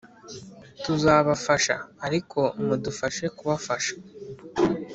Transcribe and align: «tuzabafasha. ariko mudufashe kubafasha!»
«tuzabafasha. 0.83 1.75
ariko 2.05 2.39
mudufashe 2.65 3.25
kubafasha!» 3.37 3.93